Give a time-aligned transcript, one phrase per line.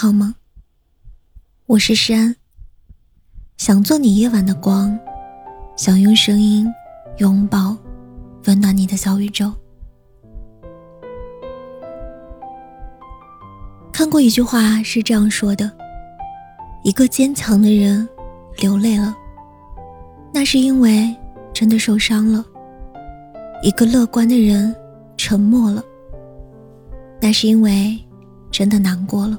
[0.00, 0.36] 好吗？
[1.66, 2.36] 我是山，
[3.56, 4.96] 想做你夜晚的光，
[5.76, 6.72] 想用声音
[7.16, 7.76] 拥抱
[8.46, 9.52] 温暖你的小宇宙。
[13.92, 15.68] 看过一句话是这样说的：
[16.84, 18.08] 一个坚强的人
[18.58, 19.12] 流泪了，
[20.32, 21.12] 那是因为
[21.52, 22.44] 真的受伤了；
[23.64, 24.72] 一个乐观的人
[25.16, 25.82] 沉默了，
[27.20, 27.98] 那是因为
[28.52, 29.36] 真的难过了。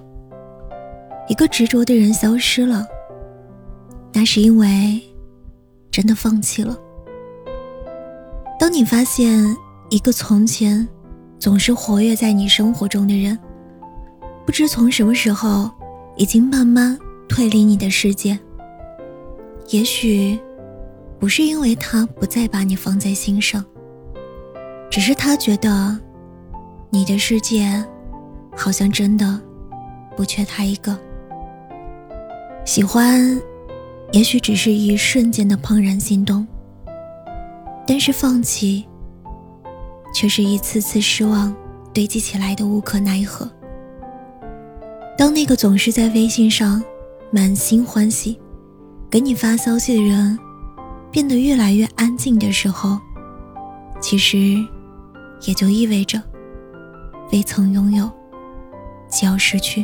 [1.30, 2.86] 一个执着的人消失了，
[4.12, 5.00] 那是因为
[5.92, 6.76] 真的放弃了。
[8.60, 9.56] 当你发现
[9.90, 10.86] 一个从前
[11.38, 13.38] 总是活跃在你生活中的人，
[14.44, 15.70] 不知从什么时候
[16.18, 16.98] 已经慢慢
[17.30, 18.38] 退离你的世界，
[19.70, 20.38] 也许
[21.20, 23.64] 不是因为他不再把你放在心上，
[24.90, 25.96] 只是他觉得
[26.90, 27.86] 你的世界
[28.58, 29.40] 好像真的
[30.18, 30.98] 不缺他一个。
[32.70, 33.42] 喜欢，
[34.12, 36.46] 也许只是一瞬间的怦然心动，
[37.88, 38.86] 但是放弃，
[40.14, 41.52] 却是一次次失望
[41.92, 43.50] 堆积起来的无可奈何。
[45.18, 46.80] 当那个总是在微信上
[47.32, 48.40] 满心欢喜
[49.10, 50.38] 给你发消息的人
[51.12, 53.00] 变得越来越安静的时候，
[54.00, 54.56] 其实
[55.48, 56.22] 也就意味着
[57.32, 58.08] 未曾拥有
[59.08, 59.84] 即要失去。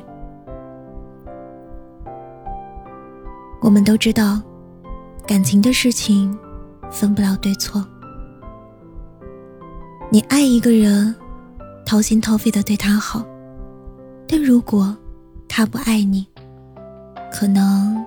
[3.66, 4.40] 我们都知道，
[5.26, 6.38] 感情的事情
[6.92, 7.84] 分不了对错。
[10.12, 11.16] 你爱一个人，
[11.84, 13.26] 掏心掏肺的对他好，
[14.28, 14.96] 但如果
[15.50, 16.28] 他不爱你，
[17.34, 18.06] 可能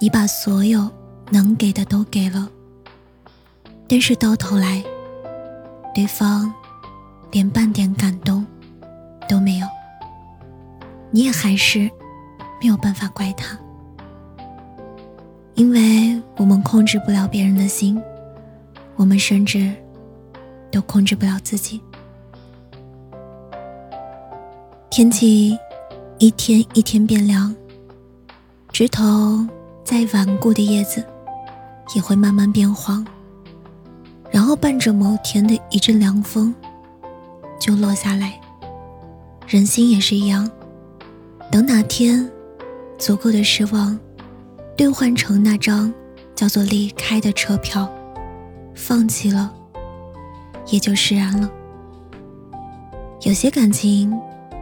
[0.00, 0.90] 你把所有
[1.30, 2.48] 能给的都给了，
[3.86, 4.82] 但是到头来，
[5.94, 6.52] 对方
[7.30, 8.44] 连半点感动
[9.28, 9.66] 都没有，
[11.12, 11.88] 你也还是
[12.60, 13.56] 没有办法怪他。
[15.58, 18.00] 因为我们控制不了别人的心，
[18.94, 19.74] 我们甚至
[20.70, 21.80] 都控制不了自己。
[24.88, 25.58] 天气
[26.18, 27.52] 一天一天变凉，
[28.70, 29.44] 枝头
[29.82, 31.04] 再顽固的叶子
[31.92, 33.04] 也会慢慢变黄，
[34.30, 36.54] 然后伴着某天的一阵凉风
[37.58, 38.40] 就落下来。
[39.48, 40.48] 人心也是一样，
[41.50, 42.30] 等哪天
[42.96, 43.98] 足够的失望。
[44.78, 45.92] 兑换成那张
[46.36, 47.92] 叫做离开的车票，
[48.76, 49.52] 放弃了，
[50.68, 51.50] 也就释然了。
[53.22, 54.16] 有些感情，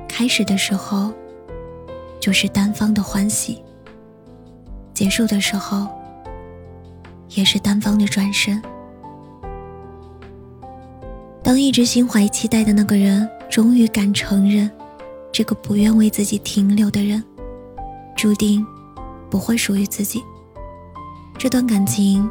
[0.09, 1.13] 开始的时候
[2.19, 3.63] 就是单方的欢喜，
[4.95, 5.87] 结束的时候
[7.29, 8.61] 也是单方的转身。
[11.43, 14.71] 当一直心怀期待的那个人终于敢承认，
[15.31, 17.23] 这个不愿为自己停留的人，
[18.17, 18.67] 注定。
[19.31, 20.23] 不会属于自己，
[21.37, 22.29] 这段感情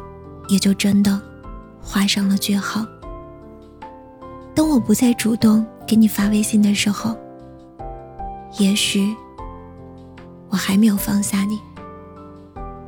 [0.48, 1.20] 也就真的
[1.80, 2.84] 画上了句号。
[4.54, 7.14] 当我不再主动给你发微信的时候，
[8.58, 9.14] 也许
[10.48, 11.60] 我还没有放下你，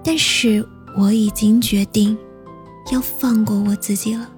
[0.03, 0.67] 但是
[0.97, 2.17] 我已经决定
[2.91, 4.31] 要放过我自己了。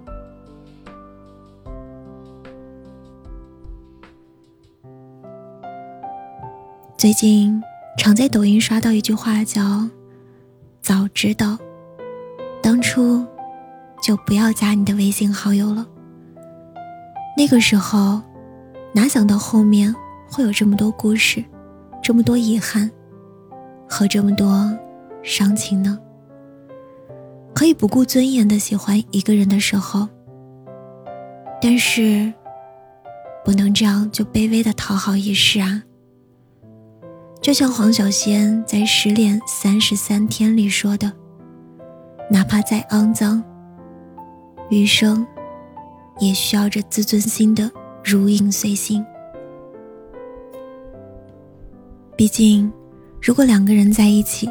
[6.99, 7.63] 最近。
[8.01, 9.87] 常在抖音刷到一句话，叫
[10.81, 11.59] “早知道，
[12.63, 13.23] 当初
[14.03, 15.87] 就不要加你的微信好友了。”
[17.37, 18.23] 那个时候，
[18.95, 19.95] 哪想到后面
[20.31, 21.45] 会有这么多故事，
[22.03, 22.91] 这么多遗憾，
[23.87, 24.75] 和这么多
[25.23, 25.99] 伤情呢？
[27.55, 30.09] 可以不顾尊严的喜欢一个人的时候，
[31.61, 32.33] 但是
[33.45, 35.83] 不能这样就卑微的讨好一世啊！
[37.41, 41.11] 就像黄小仙在《失恋三十三天》里说的
[42.31, 43.43] ：“哪怕再肮脏，
[44.69, 45.27] 余生
[46.19, 47.71] 也需要这自尊心的
[48.05, 49.03] 如影随形。
[52.15, 52.71] 毕竟，
[53.23, 54.47] 如果两个人在一起，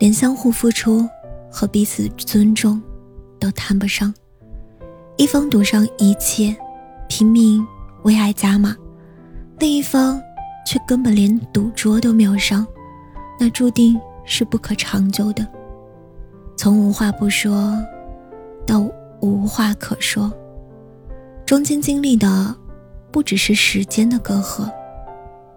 [0.00, 1.08] 连相互付出
[1.48, 2.82] 和彼此尊重
[3.38, 4.12] 都谈不上，
[5.16, 6.56] 一方赌上一切，
[7.08, 7.64] 拼命
[8.02, 8.76] 为爱加码，
[9.60, 10.20] 另一方……”
[10.68, 12.66] 却根本连赌桌都没有上，
[13.40, 15.48] 那注定是不可长久的。
[16.58, 17.74] 从无话不说
[18.66, 18.86] 到
[19.22, 20.30] 无话可说，
[21.46, 22.54] 中间经历的
[23.10, 24.70] 不只是时间的隔阂，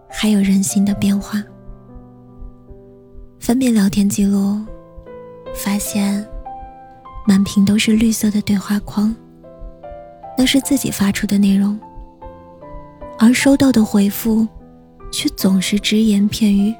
[0.10, 1.44] 还有人心的变化。
[3.38, 4.62] 翻遍聊天记录，
[5.54, 6.26] 发现
[7.28, 9.14] 满屏都是绿色的对话框，
[10.38, 11.78] 那是自己发出的内容，
[13.20, 14.48] 而收到的回复。
[15.12, 16.74] 却总是只言片语，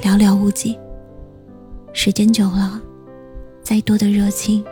[0.00, 0.78] 寥寥无几。
[1.92, 2.80] 时间久了，
[3.62, 4.64] 再多的热情，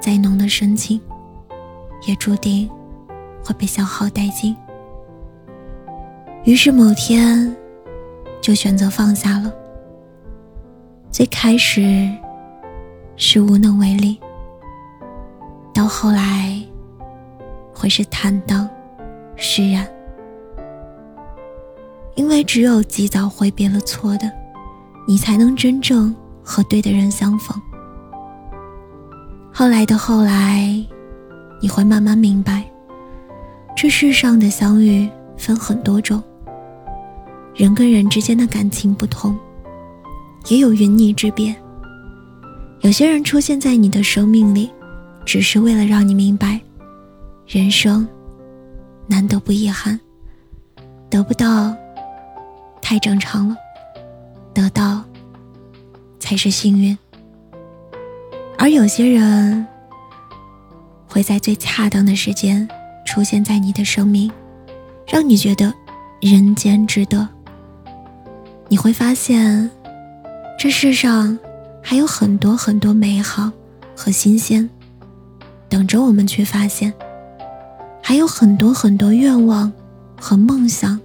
[0.00, 1.00] 再浓的深情，
[2.06, 2.68] 也注定
[3.44, 4.56] 会被消耗殆尽。
[6.44, 7.54] 于是某天，
[8.40, 9.52] 就选择放下了。
[11.10, 12.08] 最开始
[13.16, 14.18] 是无能为力，
[15.74, 16.62] 到后来
[17.74, 18.68] 会是坦荡
[19.36, 19.86] 释然。
[22.18, 24.28] 因为只有及早挥别了错的，
[25.06, 26.12] 你才能真正
[26.42, 27.56] 和对的人相逢。
[29.52, 30.84] 后来的后来，
[31.62, 32.68] 你会慢慢明白，
[33.76, 36.20] 这世上的相遇分很多种，
[37.54, 39.38] 人跟人之间的感情不同，
[40.48, 41.54] 也有云泥之别。
[42.80, 44.68] 有些人出现在你的生命里，
[45.24, 46.60] 只是为了让你明白，
[47.46, 48.04] 人生
[49.06, 50.00] 难得不遗憾，
[51.08, 51.72] 得不到。
[52.88, 53.54] 太正常了，
[54.54, 55.04] 得到
[56.18, 56.96] 才是幸运。
[58.56, 59.66] 而有些人
[61.06, 62.66] 会在最恰当的时间
[63.04, 64.32] 出现在你的生命，
[65.06, 65.70] 让你觉得
[66.22, 67.28] 人间值得。
[68.68, 69.70] 你会发现，
[70.58, 71.38] 这世上
[71.82, 73.52] 还有很多很多美好
[73.94, 74.66] 和新鲜，
[75.68, 76.90] 等着我们去发现；
[78.02, 79.70] 还有很多很多愿望
[80.18, 80.98] 和梦想。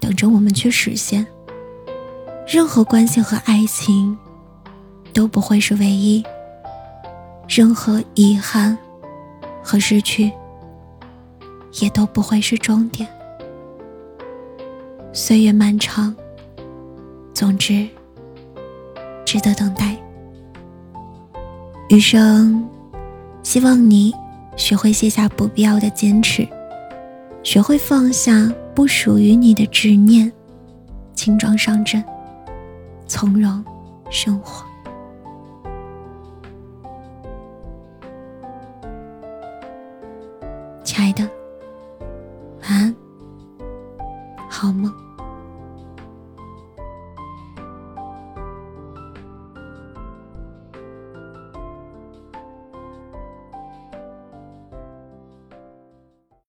[0.00, 1.26] 等着我们去实现。
[2.48, 4.18] 任何关系和爱情
[5.12, 6.24] 都不会是唯一，
[7.46, 8.76] 任何遗憾
[9.62, 10.32] 和失去
[11.80, 13.08] 也都不会是终点。
[15.12, 16.14] 岁月漫长，
[17.32, 17.86] 总之
[19.24, 19.96] 值得等待。
[21.88, 22.68] 余生，
[23.42, 24.12] 希望你
[24.56, 26.46] 学会卸下不必要的坚持，
[27.42, 28.50] 学会放下。
[28.74, 30.32] 不属于你的执念，
[31.12, 32.02] 轻装上阵，
[33.06, 33.62] 从容
[34.10, 34.64] 生活。
[40.82, 41.28] 亲爱的，
[42.62, 42.96] 晚安，
[44.48, 45.09] 好梦。